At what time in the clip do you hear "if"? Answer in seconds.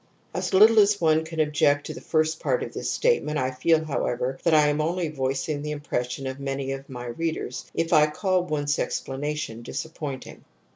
7.75-7.93